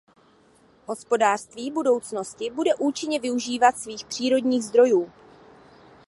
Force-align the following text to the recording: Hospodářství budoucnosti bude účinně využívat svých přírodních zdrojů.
Hospodářství 0.85 1.71
budoucnosti 1.71 2.49
bude 2.49 2.75
účinně 2.75 3.19
využívat 3.19 3.77
svých 3.77 4.05
přírodních 4.05 4.63
zdrojů. 4.63 5.11